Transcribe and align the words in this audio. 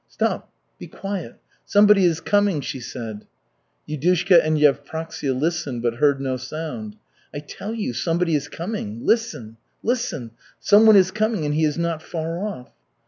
"Stop, 0.07 0.51
be 0.79 0.87
quiet. 0.87 1.35
Somebody 1.63 2.05
is 2.05 2.21
coming," 2.21 2.59
she 2.61 2.79
said. 2.79 3.27
Yudushka 3.87 4.43
and 4.43 4.57
Yevpraksia 4.57 5.39
listened, 5.39 5.83
but 5.83 5.97
heard 5.97 6.19
no 6.19 6.37
sound. 6.37 6.95
"I 7.31 7.37
tell 7.37 7.75
you, 7.75 7.93
somebody 7.93 8.33
is 8.33 8.47
coming. 8.47 9.05
Listen, 9.05 9.57
listen! 9.83 10.31
Someone 10.59 10.95
is 10.95 11.11
coming 11.11 11.45
and 11.45 11.53
he 11.53 11.65
is 11.65 11.77
not 11.77 12.01
far 12.01 12.39
off." 12.39 12.71